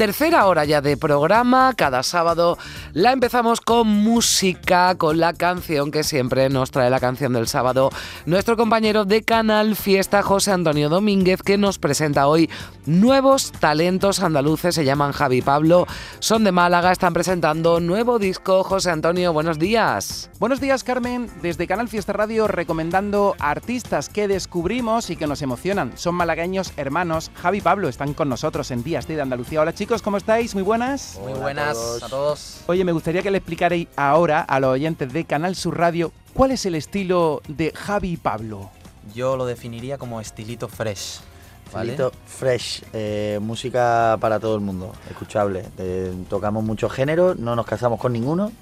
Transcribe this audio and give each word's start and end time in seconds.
Tercera 0.00 0.46
hora 0.46 0.64
ya 0.64 0.80
de 0.80 0.96
programa, 0.96 1.74
cada 1.76 2.02
sábado 2.02 2.56
la 2.94 3.12
empezamos 3.12 3.60
con 3.60 3.86
música, 3.86 4.94
con 4.94 5.20
la 5.20 5.34
canción 5.34 5.90
que 5.90 6.04
siempre 6.04 6.48
nos 6.48 6.70
trae 6.70 6.88
la 6.88 7.00
canción 7.00 7.34
del 7.34 7.46
sábado, 7.48 7.90
nuestro 8.24 8.56
compañero 8.56 9.04
de 9.04 9.22
Canal 9.22 9.76
Fiesta, 9.76 10.22
José 10.22 10.52
Antonio 10.52 10.88
Domínguez, 10.88 11.42
que 11.42 11.58
nos 11.58 11.78
presenta 11.78 12.28
hoy 12.28 12.48
nuevos 12.86 13.52
talentos 13.52 14.20
andaluces, 14.20 14.74
se 14.74 14.86
llaman 14.86 15.12
Javi 15.12 15.42
Pablo, 15.42 15.86
son 16.18 16.44
de 16.44 16.52
Málaga, 16.52 16.92
están 16.92 17.12
presentando 17.12 17.78
nuevo 17.78 18.18
disco. 18.18 18.64
José 18.64 18.92
Antonio, 18.92 19.34
buenos 19.34 19.58
días. 19.58 20.30
Buenos 20.38 20.62
días, 20.62 20.82
Carmen, 20.82 21.30
desde 21.42 21.66
Canal 21.66 21.88
Fiesta 21.88 22.14
Radio 22.14 22.48
recomendando 22.48 23.36
artistas 23.38 24.08
que 24.08 24.28
descubrimos 24.28 25.10
y 25.10 25.16
que 25.16 25.26
nos 25.26 25.42
emocionan. 25.42 25.92
Son 25.98 26.14
malagueños 26.14 26.72
hermanos, 26.78 27.30
Javi 27.34 27.60
Pablo 27.60 27.90
están 27.90 28.14
con 28.14 28.30
nosotros 28.30 28.70
en 28.70 28.82
Días 28.82 29.06
de 29.06 29.20
Andalucía. 29.20 29.60
Hola 29.60 29.74
chicos. 29.74 29.89
¿Cómo 30.00 30.18
estáis? 30.18 30.54
Muy 30.54 30.62
buenas. 30.62 31.18
Muy 31.20 31.32
buenas 31.32 31.76
a 32.00 32.08
todos. 32.08 32.60
Oye, 32.68 32.84
me 32.84 32.92
gustaría 32.92 33.22
que 33.22 33.30
le 33.32 33.38
explicarais 33.38 33.88
ahora 33.96 34.40
a 34.40 34.60
los 34.60 34.70
oyentes 34.70 35.12
de 35.12 35.24
Canal 35.24 35.56
Sur 35.56 35.76
Radio 35.78 36.12
cuál 36.32 36.52
es 36.52 36.64
el 36.64 36.76
estilo 36.76 37.42
de 37.48 37.72
Javi 37.74 38.12
y 38.12 38.16
Pablo. 38.16 38.70
Yo 39.12 39.36
lo 39.36 39.46
definiría 39.46 39.98
como 39.98 40.20
estilito 40.20 40.68
fresh. 40.68 41.18
Estilito 41.66 42.12
fresh, 42.24 42.84
eh, 42.92 43.40
música 43.42 44.16
para 44.20 44.38
todo 44.38 44.54
el 44.54 44.60
mundo, 44.60 44.92
escuchable. 45.10 45.64
Eh, 45.78 46.14
tocamos 46.28 46.62
muchos 46.62 46.92
géneros, 46.92 47.36
no 47.36 47.56
nos 47.56 47.66
casamos 47.66 47.98
con 47.98 48.12
ninguno, 48.12 48.52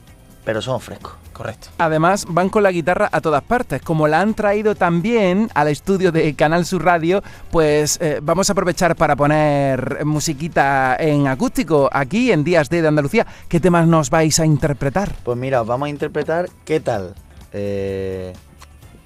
pero 0.48 0.62
somos 0.62 0.82
frescos. 0.82 1.12
Correcto. 1.34 1.68
Además, 1.76 2.24
van 2.26 2.48
con 2.48 2.62
la 2.62 2.72
guitarra 2.72 3.10
a 3.12 3.20
todas 3.20 3.42
partes. 3.42 3.82
Como 3.82 4.08
la 4.08 4.22
han 4.22 4.32
traído 4.32 4.74
también 4.74 5.50
al 5.52 5.68
estudio 5.68 6.10
de 6.10 6.34
Canal 6.36 6.64
Sur 6.64 6.86
Radio, 6.86 7.22
pues 7.50 7.98
eh, 8.00 8.20
vamos 8.22 8.48
a 8.48 8.52
aprovechar 8.54 8.96
para 8.96 9.14
poner 9.14 10.06
musiquita 10.06 10.96
en 10.98 11.26
acústico 11.26 11.90
aquí 11.92 12.32
en 12.32 12.44
Días 12.44 12.70
de, 12.70 12.78
Andalucía. 12.88 13.26
¿Qué 13.46 13.60
temas 13.60 13.86
nos 13.86 14.08
vais 14.08 14.40
a 14.40 14.46
interpretar? 14.46 15.14
Pues 15.22 15.36
mira, 15.36 15.62
vamos 15.64 15.88
a 15.88 15.90
interpretar 15.90 16.48
¿Qué 16.64 16.80
tal? 16.80 17.14
Eh, 17.52 18.32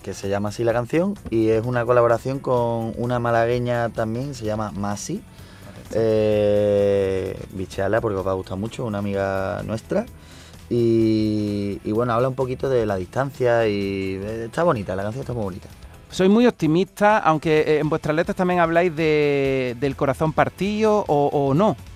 que 0.05 0.15
se 0.15 0.29
llama 0.29 0.51
así 0.51 0.63
la 0.63 0.73
canción 0.73 1.19
y 1.29 1.49
es 1.49 1.67
una 1.67 1.85
colaboración 1.85 2.39
con 2.39 2.93
una 2.97 3.19
malagueña 3.19 3.89
también, 3.89 4.37
se 4.37 4.45
llama 4.45 4.71
Masi. 4.71 5.21
Eh, 5.93 7.37
bichala 7.51 8.01
porque 8.01 8.19
os 8.19 8.25
va 8.25 8.31
a 8.31 8.35
gustar 8.35 8.59
mucho, 8.59 8.85
una 8.85 8.99
amiga 8.99 9.61
nuestra. 9.65 10.07
Y, 10.75 11.93
bueno, 11.93 12.15
habla 12.15 12.29
un 12.29 12.35
poquito 12.35 12.71
de 12.71 12.87
la 12.87 12.97
distancia 12.97 13.69
y 13.69 14.15
está 14.15 14.63
bonita, 14.63 14.97
la 14.97 15.03
canción 15.03 15.21
está 15.21 15.35
muy 15.35 15.43
bonita. 15.43 15.69
Soy 16.11 16.31
muy 16.31 16.47
optimista, 16.47 17.19
aunque 17.19 17.61
eh, 17.61 17.79
en 17.81 17.91
vuestras 17.91 18.17
letras 18.17 18.35
también 18.35 18.59
habláis 18.59 18.97
de, 18.97 19.77
del 19.79 19.97
corazón 19.97 20.33
partido 20.33 21.05
o, 21.07 21.53
no. 21.53 21.77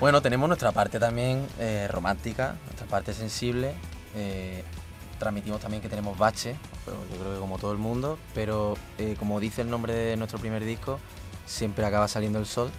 Bueno, 0.00 0.20
tenemos 0.20 0.48
nuestra 0.48 0.72
parte 0.72 0.98
también 0.98 1.46
eh, 1.60 1.86
romántica, 1.88 2.56
nuestra 2.64 2.86
parte 2.88 3.14
sensible. 3.14 3.74
Eh, 4.16 4.64
transmitimos 5.20 5.60
también 5.60 5.80
que 5.80 5.88
tenemos 5.88 6.18
bache, 6.18 6.56
yo 6.84 7.20
creo 7.20 7.34
que 7.34 7.38
como 7.38 7.58
todo 7.58 7.70
el 7.70 7.78
mundo, 7.78 8.18
pero 8.34 8.76
como 9.20 9.38
dice 9.38 9.62
el 9.62 9.70
nombre 9.70 9.94
de 9.94 10.16
nuestro 10.16 10.40
primer 10.40 10.64
disco, 10.64 10.98
siempre 11.46 11.86
acaba 11.86 12.08
saliendo 12.08 12.40
el 12.40 12.46
sol 12.46 12.70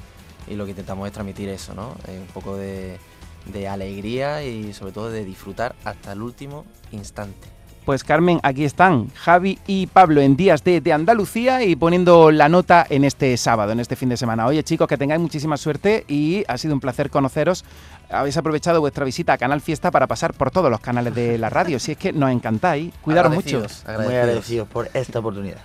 y 0.46 0.56
lo 0.56 0.66
que 0.66 0.72
intentamos 0.72 1.08
es 1.08 1.14
transmitir 1.14 1.48
eso, 1.48 1.74
¿no? 1.74 1.96
un 2.08 2.28
poco 2.34 2.58
de, 2.58 3.00
de 3.46 3.68
alegría 3.68 4.44
y 4.44 4.74
sobre 4.74 4.92
todo 4.92 5.10
de 5.10 5.24
disfrutar 5.24 5.76
hasta 5.84 6.14
el 6.14 6.22
último 6.22 6.66
instante. 6.92 7.56
Pues 7.86 8.04
Carmen, 8.04 8.40
aquí 8.42 8.66
están 8.66 9.10
Javi 9.14 9.60
y 9.68 9.86
Pablo 9.86 10.20
en 10.20 10.36
Días 10.36 10.64
de, 10.64 10.82
de, 10.82 10.92
Andalucía 10.92 11.64
y 11.64 11.76
poniendo 11.76 12.32
la 12.32 12.50
nota 12.50 12.84
en 12.90 13.04
este 13.04 13.38
sábado, 13.38 13.74
en 13.74 13.80
este 13.80 13.96
fin 13.96 14.10
de 14.10 14.18
semana. 14.18 14.48
Oye 14.48 14.64
chicos, 14.64 14.88
que 14.88 14.98
tengáis 14.98 15.22
muchísima 15.22 15.56
suerte 15.56 16.04
y 16.08 16.44
ha 16.48 16.58
sido 16.58 16.74
un 16.74 16.80
placer 16.80 17.12
conoceros. 17.12 17.64
Habéis 18.10 18.38
aprovechado 18.38 18.82
vuestra 18.82 19.06
visita 19.06 19.34
a 19.34 19.38
Canal 19.38 19.62
Fiesta 19.62 19.92
para 19.92 20.08
pasar 20.08 20.34
por 20.34 20.50
todos 20.50 20.72
los 20.72 20.80
canales 20.80 21.14
de 21.14 21.38
la 21.38 21.52
radio. 21.52 21.80
Si 21.80 21.92
es 21.92 21.98
que 22.00 22.12
nos 22.12 22.32
encantáis, 22.32 22.92
cuidaros 23.04 23.36
mucho. 23.36 23.64
Muy 24.00 24.16
agradecidos 24.16 24.68
por 24.68 24.90
esta 24.96 25.20
oportunidad. 25.20 25.60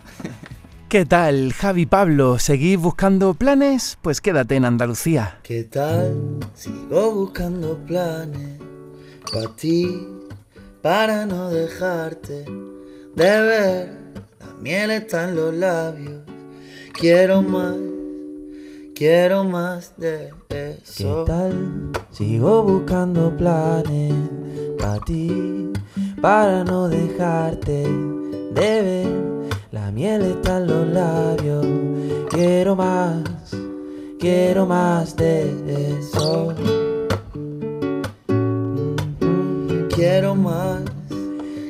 ¿Qué 0.91 1.07
tal, 1.07 1.53
Javi 1.53 1.87
Pablo? 1.87 2.41
¿Seguís 2.41 2.77
buscando 2.77 3.35
planes? 3.35 3.97
Pues 4.03 4.21
quédate 4.21 4.57
en 4.57 4.65
Andalucía. 4.65 5.39
¿Qué 5.45 5.63
tal? 5.63 6.41
Sigo 6.53 7.13
buscando 7.15 7.79
planes 7.87 8.59
para 9.33 9.55
ti, 9.55 10.05
para 10.83 11.27
no 11.27 11.49
dejarte 11.49 12.45
de 13.15 13.41
ver. 13.41 13.99
La 14.41 14.53
miel 14.61 14.91
está 14.91 15.29
en 15.29 15.37
los 15.37 15.55
labios. 15.55 16.23
Quiero 16.93 17.41
más, 17.41 17.77
quiero 18.93 19.45
más 19.45 19.95
de 19.97 20.31
eso. 20.49 21.25
¿Qué 21.25 21.31
tal? 21.31 21.93
Sigo 22.11 22.65
buscando 22.65 23.37
planes 23.37 24.13
para 24.77 24.99
ti, 25.05 25.71
para 26.21 26.65
no 26.65 26.89
dejarte 26.89 27.87
de 28.55 28.83
ver 28.83 29.30
la 29.73 29.93
miel 29.93 30.23
está 30.23 30.59
en 30.59 30.67
los 30.67 30.87
labios. 30.89 31.67
Quiero 32.31 32.75
más, 32.77 33.23
quiero 34.19 34.67
más 34.67 35.17
de 35.17 35.99
eso. 35.99 36.55
Quiero 39.95 40.35
más, 40.35 40.83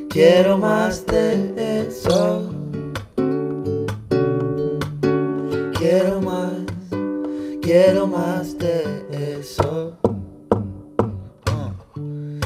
quiero 0.09 0.57
más 0.57 1.05
de 1.05 1.87
eso. 1.87 2.49
Quiero 5.77 6.21
más, 6.21 6.51
quiero 7.61 8.07
más 8.07 8.57
de 8.57 8.83
eso. 8.83 9.00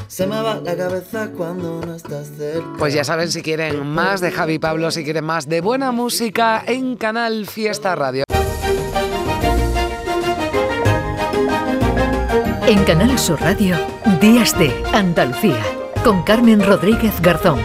Se 0.08 0.28
me 0.28 0.42
va 0.42 0.56
la 0.62 0.76
cabeza 0.76 1.30
cuando 1.36 1.82
no 1.86 1.96
estás 1.96 2.30
cerca. 2.38 2.76
Pues 2.78 2.94
ya 2.94 3.04
saben, 3.04 3.32
si 3.32 3.42
quieren 3.42 3.86
más 3.86 4.22
de 4.22 4.32
Javi 4.32 4.60
Pablo, 4.60 4.92
si 4.92 5.04
quieren 5.04 5.26
más 5.26 5.50
de 5.50 5.62
buena 5.62 5.92
música 5.92 6.64
en 6.66 6.96
Canal 6.96 7.48
Fiesta 7.48 7.96
Radio. 7.96 8.24
En 12.68 12.84
Canal 12.84 13.18
Sur 13.20 13.40
Radio, 13.42 13.78
Días 14.20 14.58
de 14.58 14.72
Andalucía, 14.94 15.62
con 16.04 16.24
Carmen 16.24 16.64
Rodríguez 16.66 17.22
Garzón. 17.22 17.60